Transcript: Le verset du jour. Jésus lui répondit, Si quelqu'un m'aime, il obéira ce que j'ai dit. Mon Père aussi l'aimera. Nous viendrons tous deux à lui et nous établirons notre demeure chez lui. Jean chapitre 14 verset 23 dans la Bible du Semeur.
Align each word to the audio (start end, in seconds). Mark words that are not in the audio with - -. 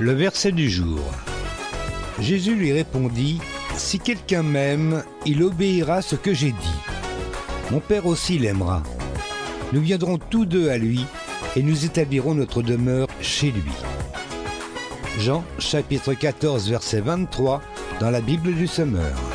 Le 0.00 0.12
verset 0.12 0.52
du 0.52 0.70
jour. 0.70 1.00
Jésus 2.18 2.54
lui 2.54 2.72
répondit, 2.72 3.40
Si 3.76 3.98
quelqu'un 3.98 4.42
m'aime, 4.42 5.04
il 5.26 5.42
obéira 5.42 6.02
ce 6.02 6.16
que 6.16 6.34
j'ai 6.34 6.52
dit. 6.52 6.80
Mon 7.70 7.80
Père 7.80 8.06
aussi 8.06 8.38
l'aimera. 8.38 8.82
Nous 9.72 9.80
viendrons 9.80 10.18
tous 10.18 10.44
deux 10.44 10.70
à 10.70 10.78
lui 10.78 11.04
et 11.56 11.62
nous 11.62 11.84
établirons 11.84 12.34
notre 12.34 12.62
demeure 12.62 13.08
chez 13.20 13.50
lui. 13.50 13.72
Jean 15.18 15.44
chapitre 15.58 16.14
14 16.14 16.70
verset 16.70 17.00
23 17.00 17.62
dans 18.00 18.10
la 18.10 18.20
Bible 18.20 18.54
du 18.54 18.66
Semeur. 18.66 19.31